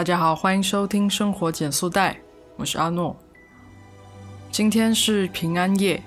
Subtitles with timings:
[0.00, 2.18] 大家好，欢迎收听生活减速带，
[2.56, 3.14] 我是阿诺。
[4.50, 6.02] 今天是平安夜，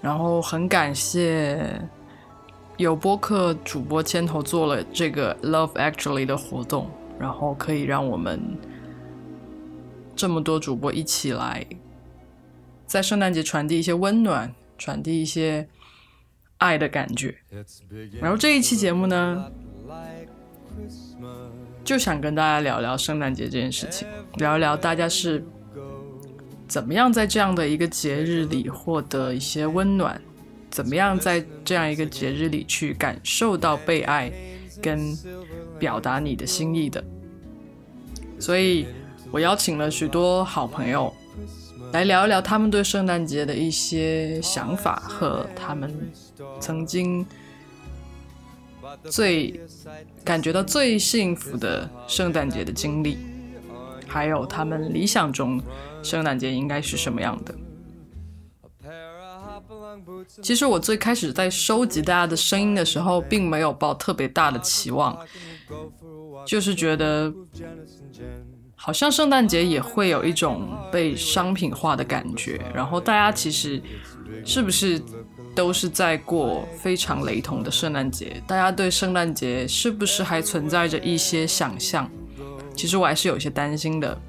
[0.00, 1.82] 然后很感谢
[2.76, 6.88] 有播客主播牵头做了这个 Love Actually 的活动，
[7.18, 8.40] 然后可以让我们
[10.14, 11.66] 这么多主播一起来，
[12.86, 15.66] 在圣诞节传递一些温暖，传递一些
[16.58, 17.34] 爱的感觉。
[18.20, 19.50] 然后这一期节目呢？
[21.86, 24.08] 就想跟大家聊聊圣诞节这件事情，
[24.38, 25.42] 聊一聊大家是
[26.66, 30.20] 怎么样在这样的一个节日里获得一些温暖，
[30.68, 34.32] 怎么样在这样一个节日里去感受到被爱，
[34.82, 35.16] 跟
[35.78, 37.02] 表达你的心意的。
[38.40, 38.88] 所以
[39.30, 41.14] 我邀请了许多好朋友
[41.92, 45.94] 来聊一聊他们对圣诞节的一些想法和他们
[46.60, 47.24] 曾经。
[49.04, 49.60] 最
[50.24, 53.18] 感觉到最幸福的圣诞节的经历，
[54.06, 55.60] 还有他们理想中
[56.02, 57.54] 圣诞节应该是什么样的。
[60.42, 65.18] 其实我最开始在收集大家的声音的时候，并没有抱特别大的期望，
[66.46, 67.32] 就是觉得
[68.74, 73.82] 好像圣诞节也会有一种被商品化的感觉，然后大家其实
[74.44, 75.00] 是不是？
[75.56, 82.08] 都是在过非常雷同的圣诞节，大家对圣诞节是不是还存在着一些想象？
[82.76, 84.20] 其实我还是有些担心的。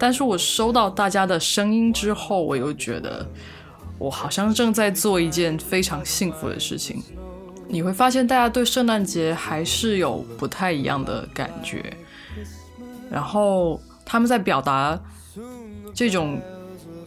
[0.00, 3.24] 但是我收到大家的声音之后，我又觉得
[3.98, 7.00] 我好像正在做一件非常幸福的事情。
[7.68, 11.96] 你会发现，大家对圣诞节还是有不太一样的感觉，
[13.08, 14.98] 然后他们在表达
[15.94, 16.40] 这种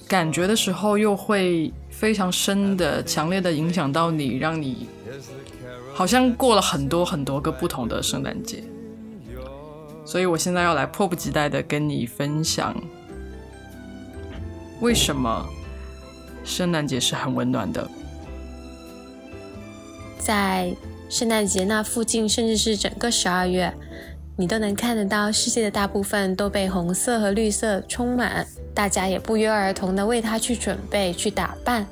[0.08, 1.70] 感觉的时候，又会。
[2.04, 4.90] 非常深的、强烈的影响到你，让你
[5.94, 8.62] 好像过了很多很多个不同的圣诞节。
[10.04, 12.76] 所以我现在要来迫不及待的跟你分享，
[14.82, 15.48] 为什么
[16.44, 17.90] 圣诞节是很温暖的。
[20.20, 20.76] 在
[21.10, 23.74] 圣诞节那附近，甚至是整个十二月，
[24.36, 28.46] 你都能看得到世界的大部分都被红色和绿色充满。
[28.74, 31.86] 大家也不约而同的为它去准备、去打扮。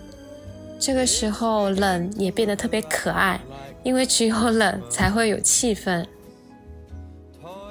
[0.80, 3.40] 这个时候，冷也变得特别可爱，
[3.84, 6.04] 因为只有冷才会有气氛。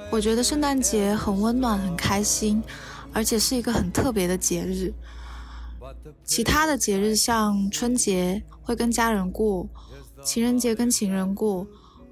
[0.09, 2.63] 我觉得圣诞节很温暖、很开心，
[3.11, 4.93] 而且是一个很特别的节日。
[6.23, 9.67] 其他的节日像春节会跟家人过，
[10.23, 11.67] 情人节跟情人过，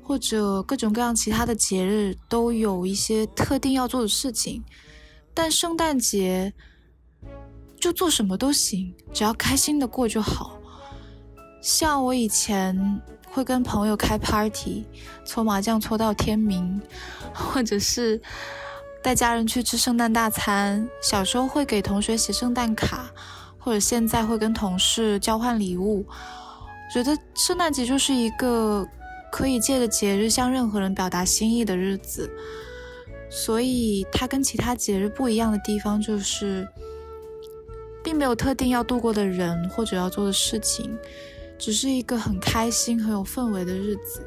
[0.09, 4.63] 或者各种各样其他的节日都有一些特定要做的事情，
[5.35, 6.51] 但圣诞节。
[7.79, 10.59] 就做什么都行，只要开心的过就好。
[11.61, 14.85] 像我以前会跟朋友开 party，
[15.23, 16.81] 搓麻将搓到天明，
[17.33, 18.21] 或者是
[19.01, 20.89] 带家人去吃圣诞大餐。
[21.01, 23.09] 小时候会给同学写圣诞卡，
[23.57, 26.05] 或者现在会跟同事交换礼物。
[26.93, 28.85] 觉得圣诞节就是一个
[29.31, 32.29] 可以借着节日向任何人表达心意的日子。
[33.29, 36.67] 所以它跟其他节日不一样的地方就是。
[38.01, 40.97] 并没有特定要度过的人或者要做的事情，
[41.57, 44.25] 只是一个很开心、很有氛围的日子。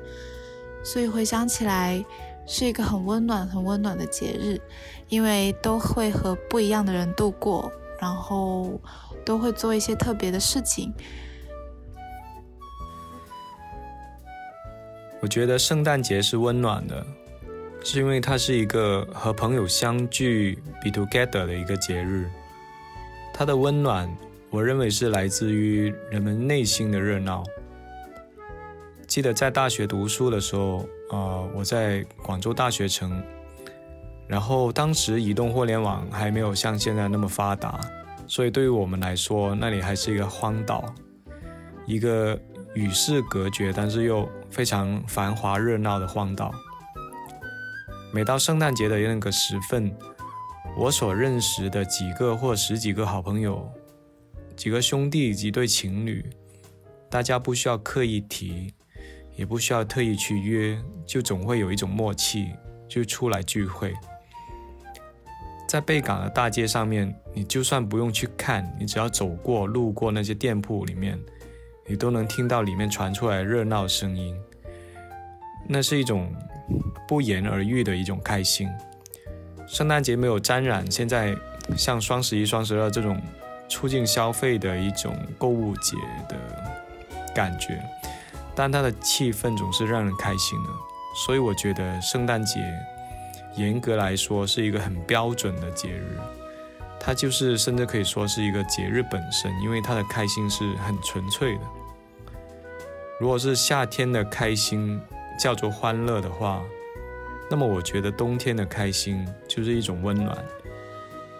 [0.84, 2.04] 所以回想起来，
[2.46, 4.60] 是一个很温暖、很温暖的节日，
[5.08, 8.78] 因为都会和不一样的人度过，然后
[9.24, 10.92] 都会做一些特别的事情。
[15.22, 17.06] 我觉得圣诞节是温暖的，
[17.84, 22.28] 是因为它是一个和朋友相聚、be together 的一个节日。
[23.32, 24.12] 它的温暖，
[24.50, 27.44] 我认为是来自于人们内心的热闹。
[29.06, 33.22] 记得在大学读书的时候，呃，我在广州大学城，
[34.26, 37.78] 然后当时移动互联网还没有像现在那么发达，
[38.26, 40.92] 所以对于我们来说，那里还是一个荒岛，
[41.86, 42.36] 一个
[42.74, 46.52] 与世隔绝，但是又非常繁华热闹的荒岛。
[48.12, 49.92] 每到圣诞节的那个时分。
[50.74, 53.70] 我所认识的几个或十几个好朋友，
[54.56, 56.24] 几个兄弟，几对情侣，
[57.10, 58.72] 大家不需要刻意提，
[59.36, 62.52] 也不需要特意去约，就总会有一种默契，
[62.88, 63.92] 就出来聚会。
[65.68, 71.20] 在贝港的大街上面，你就算不用去看，你只要走过、路过那些店铺里面，
[71.92, 74.34] 你都能听到里面传出来热闹声音。
[75.68, 76.34] 那是一种
[77.06, 78.66] 不言而喻的一种开心。
[79.68, 81.36] 圣诞节没有沾染现在
[81.76, 83.20] 像双十一、双十二这种
[83.68, 85.98] 促进消费的一种购物节
[86.30, 86.36] 的
[87.34, 87.78] 感觉，
[88.54, 90.70] 但它的气氛总是让人开心的。
[91.26, 92.58] 所以我觉得圣诞节
[93.56, 96.18] 严格来说是一个很标准的节日，
[96.98, 101.60] 它就是甚至可以说是一个节日本身，因为它的开心是很纯粹的。
[103.20, 105.00] 如果是夏天的开心
[105.38, 106.62] 叫做欢乐的话，
[107.50, 110.36] 那么我觉得冬天的开心就是一种温暖。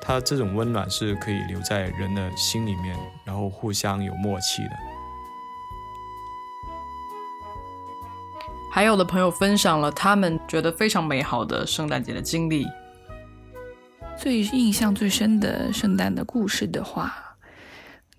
[0.00, 4.70] 它这种温暖是可以留在人的心里面，然后互相有默契的。
[8.72, 12.66] 还有的朋友分享了他们觉得非常美好的圣诞节的经历。
[14.18, 17.14] 最印象最深的圣诞的故事的话，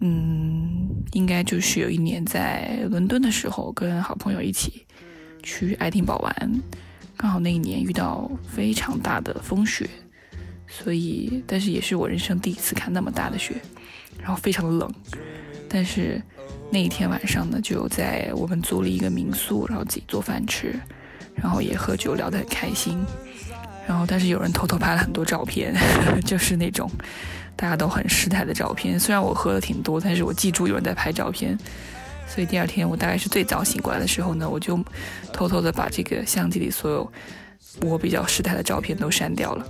[0.05, 4.85] 嗯，应该就是有一年在伦敦的时候，跟好朋友一起
[5.41, 6.61] 去爱丁堡玩，
[7.15, 9.89] 刚好那一年遇到非常大的风雪。
[10.67, 13.55] 所以，但是也是我人生第一次看那么大的雪，
[14.19, 14.93] 然后非常的冷。
[15.69, 16.21] 但是
[16.69, 20.77] 那一天晚上呢，就在我们租了一个民宿，然后自己做饭吃，
[21.33, 22.99] 然后也喝酒聊得很开心。
[23.87, 25.73] 然后，但是有人偷偷拍了很多照片，
[26.25, 26.89] 就是那种
[27.55, 28.99] 大家都很失态的照片。
[28.99, 31.57] 虽然我喝的挺多，但是我记住有人在拍照片。
[32.25, 34.79] 所以第二天我大概是最早醒过来的时候呢，我就
[35.31, 37.11] 偷偷的把这个相机里所有
[37.81, 39.65] 我比较失态的照片都删掉了。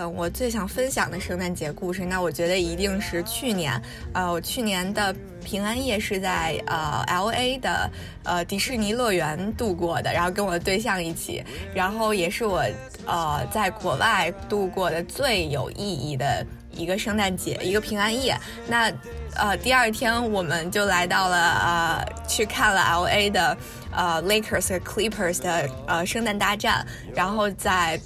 [0.00, 5.12] 嗯，我最想分享的圣诞节故事，那我觉得一定是去年，呃，我去年的
[5.44, 7.90] 平安夜是在呃 L A 的
[8.22, 11.42] 呃迪士尼乐园度过的，然后跟我的对象一起，
[11.74, 12.64] 然后也是我
[13.06, 18.38] 呃在国外度过的最有意义的一个圣诞节，一个平安夜。
[18.68, 18.92] 那
[19.34, 23.56] 呃第二天我们就来到了呃去看了 L A 的
[23.90, 28.00] 呃 Lakers 和 Clippers 的呃圣诞大战，然后在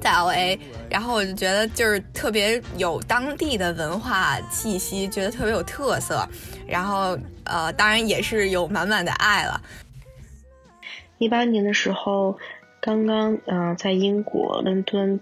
[0.00, 0.58] 在 L A。
[0.88, 6.26] 然后我就觉得就是特别有当地的文化气息，觉得特别有特色。
[6.66, 9.60] 然后呃，当然也是有满满的爱了。
[11.18, 12.38] 一八年的时候，
[12.80, 15.20] 刚刚嗯在英国伦敦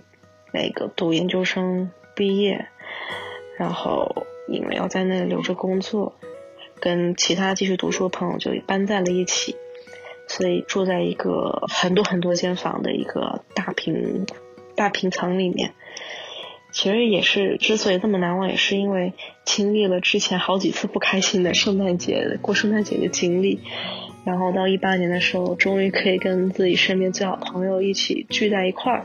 [0.53, 2.69] 那个读研究生毕业，
[3.59, 6.15] 然后因为要在那里留着工作，
[6.81, 9.57] 跟其他继续读书的朋友就搬在了一起，
[10.29, 14.25] 所以住在一个很多很多间房的一个大平。
[14.79, 15.73] 大平层里面，
[16.71, 19.13] 其实也是之所以那么难忘，也是因为
[19.45, 23.59] 经历了之前好几次不开心的圣诞节过圣诞节的经历，
[24.25, 29.05] 然后到一八年的时候，终于可以跟自己身边最好朋友一起聚在一块儿，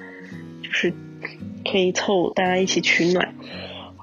[0.62, 0.94] 就是
[1.70, 3.34] 可以凑大家一起取暖。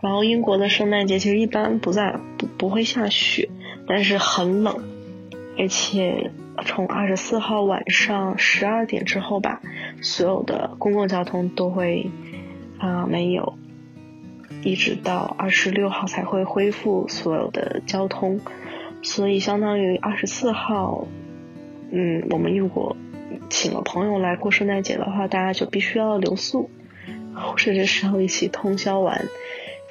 [0.03, 3.49] 然后英国的圣诞节其实一般不在不不会下雪，
[3.87, 4.83] 但是很冷，
[5.57, 6.33] 而且。
[6.65, 9.61] 从二十四号晚上十二点之后吧，
[10.03, 12.11] 所有的公共交通都会
[12.79, 13.55] 啊没有，
[14.63, 18.41] 一直到二十六号才会恢复所有的交通，
[19.03, 21.07] 所以相当于二十四号，
[21.91, 22.97] 嗯，我们如果
[23.49, 26.71] 请了朋友来过圣诞节的话，大家就必须要留宿，
[27.57, 29.25] 甚至是要一起通宵玩。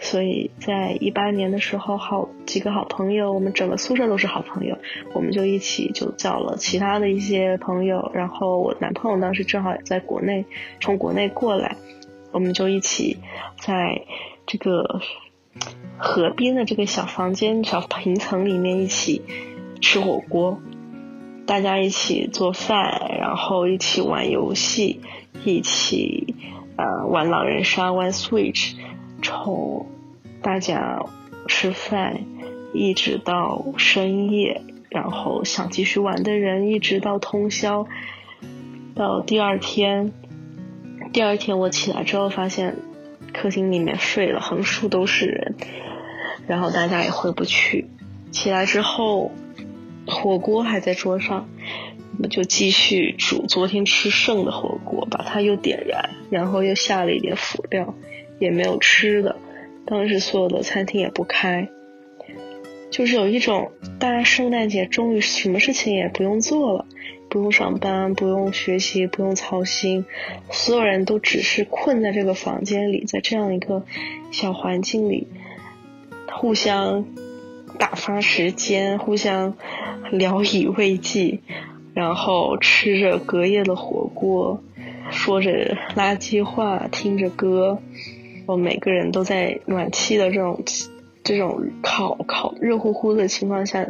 [0.02, 4.78] 所以在一八年的时候，好几个好朋友，我们整个宿舍都是好朋友，
[5.14, 10.46] 我们就一起就叫了其他的一些朋友，然后我男朋友当时正好也在国内，
[10.80, 11.76] 从国内过来，
[12.32, 13.18] 我们就一起
[13.58, 14.02] 在
[14.48, 15.02] 这个
[15.98, 19.22] 河边的这个小房间、小平层里面一起
[19.82, 20.60] 吃火锅，
[21.46, 25.02] 大家一起做饭，然后一起玩游戏，
[25.44, 26.36] 一起
[26.78, 28.76] 呃玩狼人杀、玩 Switch。
[29.22, 29.88] 从
[30.42, 31.06] 大家
[31.48, 32.22] 吃饭
[32.74, 37.88] 一直到深夜，然后想继续玩的人一直到通宵，
[38.96, 40.12] 到第二天。
[41.12, 42.76] 第二天我起来之后发现
[43.34, 45.56] 客厅里面睡了横竖都是人，
[46.48, 47.88] 然后大家也回不去。
[48.32, 49.32] 起来之后
[50.06, 51.50] 火锅还在桌上，
[52.16, 57.96] 我们就继续煮昨天吃剩的火锅，把它又点燃，然后又下了一点辅料。
[58.40, 59.36] 也没有吃的，
[59.86, 61.70] 当时所有的餐厅也不开，
[62.90, 66.86] 就是有一种大家圣诞节终于什么事情也不用做了，
[67.30, 70.06] 不用上班，不用学习，不用操心，
[70.50, 73.84] 所有人都只是困在这个房间里，在这样一个
[74.32, 75.28] 小环境里，
[76.32, 77.06] 互相
[77.78, 79.56] 打发时间，互相
[80.12, 81.40] 聊以慰藉，
[81.94, 84.64] 然后吃着隔夜的火锅，
[85.12, 87.80] 说着垃圾话，听着歌。
[88.50, 90.64] 后每个人都在暖气的这种
[91.24, 93.86] 这种烤烤热乎乎的情况下，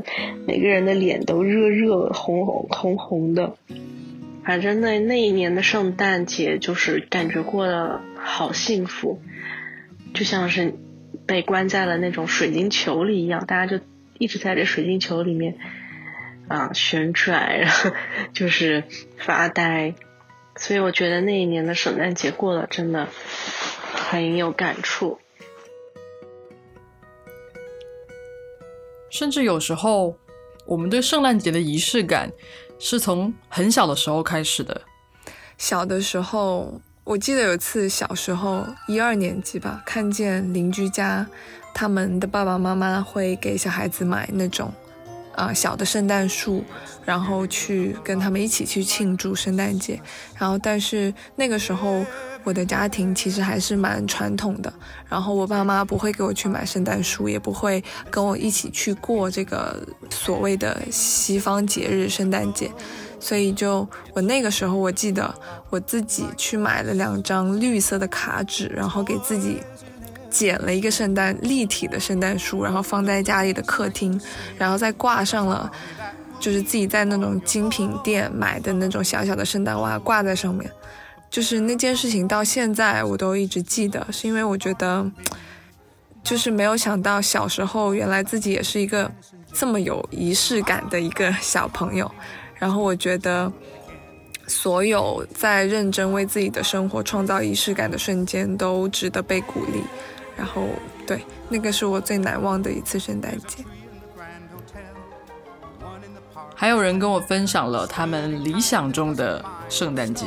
[0.45, 3.55] 每个人的脸都热热红红红红的。
[4.43, 9.21] 反正那那一年的圣诞节就是感觉过得好幸福，
[10.13, 10.73] 就像是
[11.25, 13.81] 被关在了那种水晶球里一样，大家就
[14.17, 15.55] 一直在这水晶球里面
[16.49, 17.91] 啊旋转，然后
[18.33, 18.83] 就是
[19.15, 19.93] 发呆。
[20.57, 23.07] 所以我觉得那一年的圣诞节过得真的
[23.93, 25.17] 很有感触。
[29.09, 30.15] 甚至有时候，
[30.65, 32.31] 我们对圣诞节的仪式感
[32.77, 34.81] 是从很小的时候开始的。
[35.57, 41.25] 小的时候，我记得有次小时候一二年级吧，看见邻居家
[41.73, 44.71] 他们的爸爸妈妈会给小孩子买那种
[45.35, 46.63] 啊小的圣诞树，
[47.03, 49.99] 然后去跟他们一起去庆祝圣诞节。
[50.37, 52.05] 然后，但是那个时候。
[52.43, 54.73] 我的家庭其实还是蛮传统的，
[55.07, 62.71] 然后我爸妈不会给我去买圣诞树，也不会跟我一起去过这个所谓的西方节日圣诞节，
[63.19, 65.33] 所以就我那个时候我记得
[65.69, 69.61] 我自己去买了两张绿色的卡纸，然后给自己
[70.29, 74.19] 剪了一个圣诞立体的圣诞树，然后放在家里的客厅，
[74.57, 75.69] 然后再挂上了
[76.39, 80.71] 就是自己在那种精品店买的那种小小的圣诞袜挂在上面。
[81.29, 85.05] 就是那件事情到现在我都一直记得，是因为我觉得，
[86.23, 89.11] 就是没有想到小时候原来自己也是一个
[89.53, 92.09] 这么有仪式感的一个小朋友。
[92.55, 93.51] 然后我觉得，
[94.47, 99.81] 所有在认真为自己的生活创造仪式感的瞬间都值得被鼓励。
[100.35, 100.67] 然后，
[101.05, 103.63] 对，那个是我最难忘的一次圣诞节。
[106.55, 110.25] 还有人跟我分享了他们理想中的圣诞节。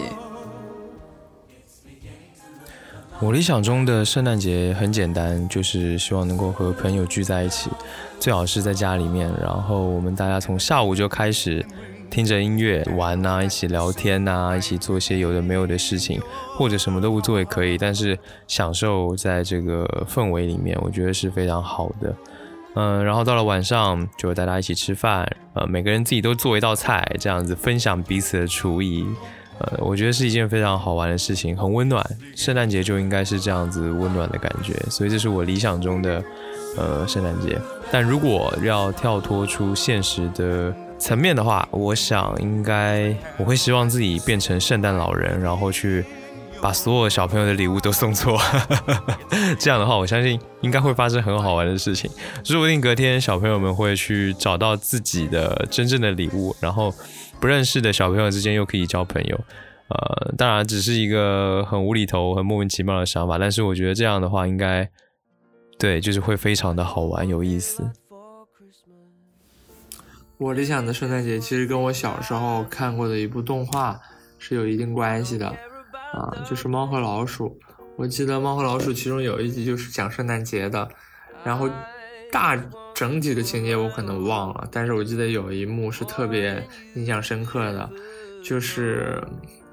[3.22, 7.70] 我理想中的圣诞节很简单，就是希望能够和朋友聚在一起，
[8.18, 11.64] 最好是在家里面，然后我们大家从下午就开始
[12.10, 16.20] 听着音乐玩呐，一起聊天呐，一起做一些有的没有的事情，
[16.58, 22.12] 或者什么都不做也可以，但是享受在这个氛围里面，我觉得是非常好的。
[22.74, 29.06] 嗯，然后到了晚上就大家一起吃饭，呃，每个人自己都做一道菜，这样子分享彼此的厨艺。
[29.62, 32.04] 呃，我觉得是一件非常好玩的事情，很温暖。
[32.35, 36.25] 圣诞节就应该是这样子温暖的感觉，所以这是我理想中的
[36.76, 37.57] 呃圣诞节。
[37.92, 46.04] 但如果要跳脱出现实的层面的话，我想应该我会希望自己变成圣诞老人，然后去
[46.61, 48.37] 把所有小朋友的礼物都送错。
[49.61, 52.11] 这样的话，我相信应该会发生很好玩的事情。
[52.42, 56.92] 说不定隔天小朋友们会去找到自己的真正的礼物，然后。
[57.42, 59.40] 不认识的小朋友之间又可以交朋友，
[59.88, 64.88] 呃，当然只是一个很无厘头、很莫名其妙的想法，但是我觉得这样的话应该，
[65.76, 67.90] 对，就是会非常的好玩、有意思。
[70.38, 74.00] 我理想的圣诞节其实跟我小时候看过的一部动画
[74.38, 77.49] 是有一定关系的，啊，就是《猫和老鼠》。
[77.96, 80.88] 我记得《猫和老鼠》其中有一集就是讲圣诞节的，
[81.42, 81.68] 然后
[82.32, 82.58] 大。
[82.94, 86.62] 整体的情节我可能忘了，但是我记得有一幕是特别
[86.94, 87.90] 印象深刻的，
[88.44, 89.20] 就是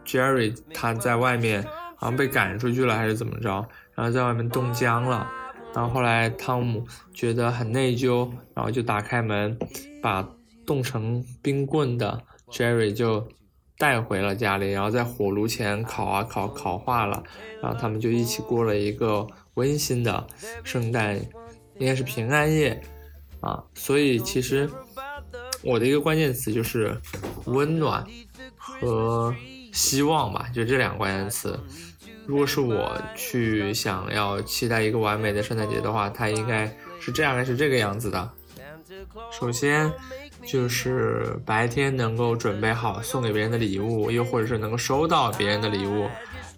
[0.03, 1.61] Jerry 他在外面
[1.95, 5.29] 好像被赶出去了还是怎么着，然后在外面冻僵了，
[5.75, 9.55] 然后后来汤姆觉得很内疚，然后就打开门，
[10.01, 10.27] 把
[10.65, 13.27] 冻成冰棍的 Jerry 就
[13.77, 17.21] 带回了家里，然后在火炉前烤啊烤，烤化了，
[17.61, 20.25] 然后他们就一起过了一个温馨的
[20.63, 21.19] 圣诞，
[21.79, 22.79] 应该是平安夜。
[23.41, 24.69] 啊，所以其实
[25.63, 26.99] 我的一个关键词就是
[27.45, 28.05] 温暖
[28.57, 29.33] 和
[29.71, 31.57] 希望吧，就这两个关键词。
[32.25, 36.69] 如果是我去想要期待一个完美的圣诞节的话，它应该
[36.99, 38.29] 是这样，是这个样子的。
[39.31, 39.89] 首先
[40.45, 46.09] 就是白天能够准备好送给别人的礼物，又或者是能够收到别人的礼物，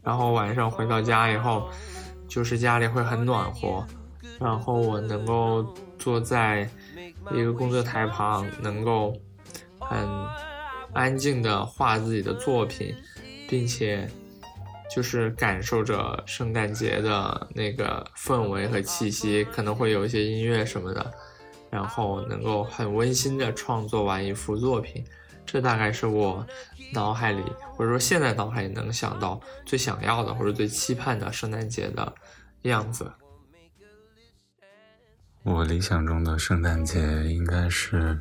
[0.04, 1.70] 然后晚上回到家以后，
[2.28, 3.86] 就是家里会很暖和。
[4.42, 5.64] 然后我能够
[6.00, 6.68] 坐在
[7.32, 9.16] 一个工作台旁，能够
[9.80, 10.10] 很
[10.94, 12.96] 安静的画自己的作品，
[13.48, 14.10] 并且
[14.94, 21.12] 就是感受着圣诞节的那个氛围和气息，可能会有一些音乐什么的，
[21.70, 25.06] 然后能够很温馨的创作完一幅作品，
[25.46, 26.46] 这大概是我
[26.92, 27.44] 脑海里
[27.76, 32.12] 或者说现在脑海里能想到最想要的或者最期盼的圣诞节的
[32.64, 33.10] 样子。
[35.44, 38.20] 我理想中的圣诞节应该是，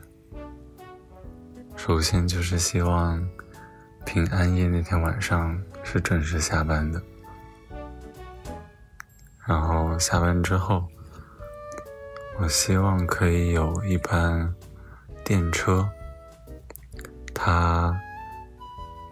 [1.76, 3.22] 首先就是希望
[4.06, 7.02] 平安夜那天晚上是准时下班的，
[9.46, 10.82] 然后下班之后，
[12.38, 14.54] 我希望可以有一班
[15.22, 15.86] 电车，
[17.34, 17.94] 它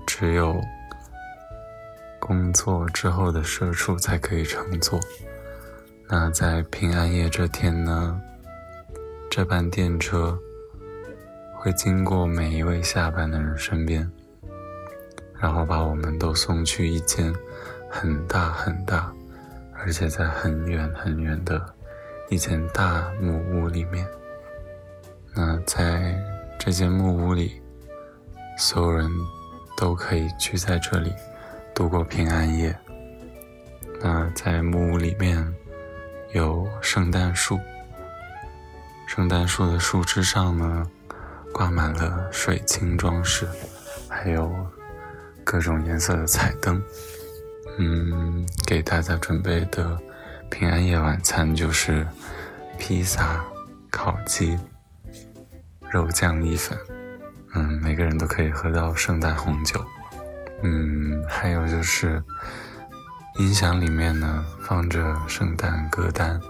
[0.07, 0.59] 只有
[2.19, 4.99] 工作之后的社畜才可以乘坐。
[6.11, 8.19] 那在平安夜这天呢，
[9.31, 10.39] 这班电车
[11.55, 14.11] 会经过每一位下班的人身边，
[15.39, 17.31] 然后把我们都送去一间
[17.91, 19.13] 很大很大，
[19.75, 21.63] 而且在很远很远的
[22.31, 24.07] 一间大木屋里面。
[25.35, 26.19] 那在
[26.59, 27.61] 这间木屋里，
[28.57, 29.11] 所有人
[29.77, 31.13] 都可以聚在这里
[31.75, 32.75] 度过平安夜。
[34.01, 35.55] 那在木屋里面
[36.35, 37.59] 有圣诞树，
[39.07, 40.87] 圣诞树的树枝上呢
[41.55, 43.49] 挂满了水晶装饰，
[44.09, 44.55] 还有
[45.43, 46.83] 各种颜色的彩灯。
[47.79, 49.99] 嗯，给大家准备的
[50.51, 52.07] 平安夜晚餐就是
[52.77, 53.43] 披萨、
[53.91, 54.59] 烤鸡、
[55.91, 56.79] 肉酱意粉。
[57.55, 59.83] 嗯，每个人都可以喝到圣诞红酒。
[60.63, 62.23] 嗯，还有就是。
[63.39, 66.41] 音响里面呢放着圣诞歌单，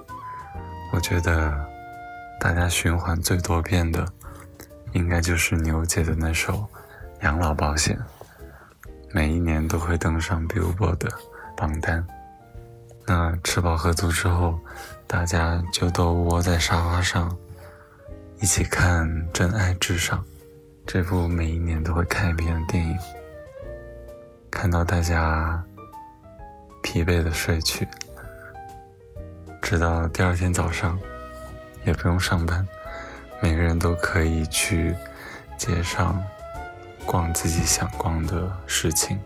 [0.90, 1.54] 我觉得
[2.40, 4.07] 大家循环最多遍的，
[4.92, 6.54] 应该就是牛姐的那首
[7.21, 7.95] 《养老保险》，
[9.12, 11.12] 每一年都会登上 Billboard 的
[11.54, 12.02] 榜单。
[13.07, 14.59] 那吃饱喝足之后，
[15.07, 17.37] 大家就都窝在沙发上，
[18.40, 20.18] 一起看《真爱至上》
[20.87, 22.97] 这部每一年都会看一遍的电影，
[24.50, 25.62] 看到大家。
[26.82, 27.87] 疲惫的睡去，
[29.61, 30.99] 直到第二天早上，
[31.85, 32.66] 也不用上班，
[33.40, 34.94] 每个人都可以去
[35.56, 36.23] 街上
[37.04, 39.20] 逛自己想逛的事情。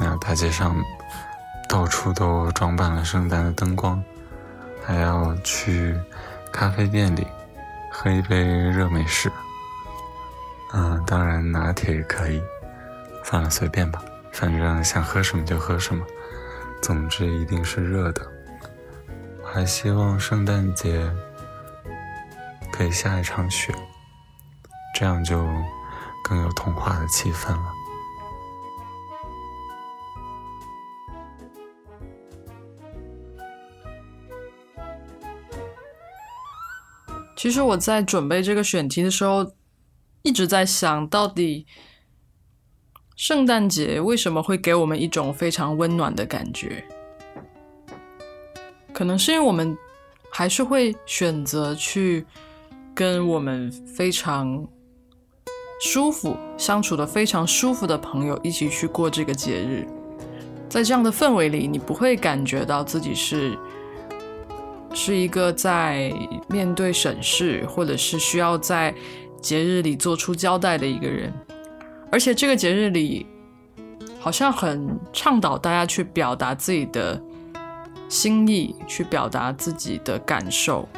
[0.00, 0.74] 那大街上
[1.68, 4.02] 到处都装扮了圣诞的灯光，
[4.84, 5.96] 还要去
[6.52, 7.26] 咖啡店里
[7.92, 9.30] 喝一杯热美式。
[10.72, 12.42] 嗯，当然拿铁也可以，
[13.22, 14.02] 算了，随便吧，
[14.32, 16.04] 反正想喝什么就喝什么。
[16.84, 18.20] 总之一定是热的。
[19.42, 21.10] 还希望圣诞节
[22.70, 23.74] 可以下一场雪，
[24.94, 25.42] 这样就
[26.22, 27.72] 更有童话的气氛了。
[37.34, 39.54] 其实我在准备这个选题的时候，
[40.20, 41.66] 一直在想到底。
[43.16, 46.84] 圣诞节为什么会给我们一种非常温暖的感觉？
[48.92, 49.76] 可能是因为我们
[50.30, 52.26] 还是会选择去
[52.92, 54.66] 跟我们非常
[55.80, 59.86] 舒服、相处的非常舒服的朋友一起去过这个节日。
[60.68, 63.56] 在这样的氛围里，你不会感觉到自己是
[64.92, 66.12] 是一个在
[66.48, 68.92] 面对审视，或者是需要在
[69.40, 71.32] 节日里做出交代的一个人。
[72.14, 73.26] 而且这个节日里，
[74.20, 77.20] 好像很倡导大家去表达自己的
[78.08, 80.88] 心意，去表达自己的感受，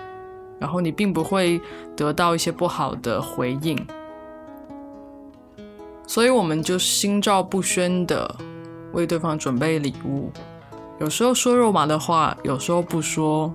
[0.61, 1.59] 然后你并不会
[1.97, 3.83] 得到一些不好的回应，
[6.07, 8.37] 所以我们就心照不宣的
[8.93, 10.31] 为对方准备礼物，
[11.01, 13.51] 有时候说肉麻的话，有时候不说，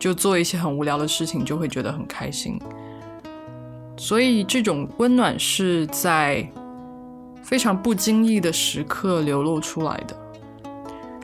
[0.00, 2.60] 就做一些很无聊的事情，就会觉得很开心。
[4.00, 6.50] 所以，这种温暖是在
[7.42, 10.16] 非常不经意的时刻流露出来的。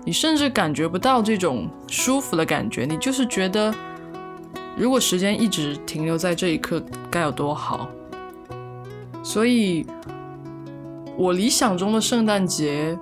[0.05, 3.75] 你甚至感觉不到这种舒服的感觉，你就是觉得，
[4.77, 7.89] 如果时间一直停留在这一刻，该有多好。
[9.23, 9.87] 所以，
[11.17, 12.95] 我理想中的圣诞节，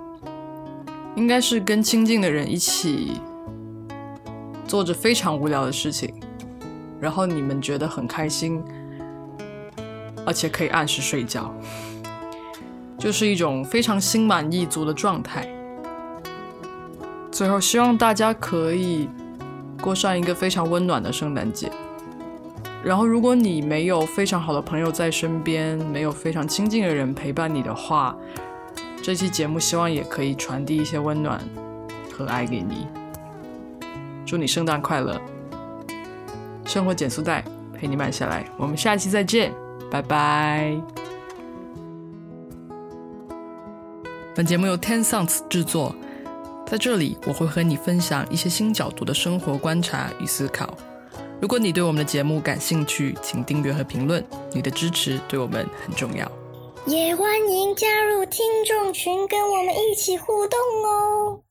[1.17, 3.19] 应该是跟亲近的人一起
[4.65, 6.13] 做着非常无聊的事情，
[6.97, 8.63] 然后你们觉得很开心。
[10.25, 11.53] 而且可以按时睡觉，
[12.97, 15.47] 就是一种非常心满意足的状态。
[17.31, 19.09] 最后，希望大家可以
[19.81, 21.69] 过上一个非常温暖的圣诞节。
[22.83, 28.15] 然后，如果你没有非常好的朋友在身边，没有非常亲近的人陪伴你的话，
[29.01, 31.41] 这期节目希望也可以传递一些温暖
[32.13, 32.87] 和爱给你。
[34.25, 35.19] 祝你圣诞快乐！
[36.63, 39.64] 生活减速带陪你慢下来，我们下期再见。
[39.91, 40.75] 拜拜。
[44.35, 45.95] 本节目由 Ten Sounds 制作，
[46.67, 50.75] 在这里我会和你分享一些新角度的生活观察与思考。
[51.41, 56.29] 如果你对我们的节目感兴趣，请订阅和评论，你的支持对我们很重要。
[56.85, 61.44] 也欢迎加入听众群，跟我们一起互动哦。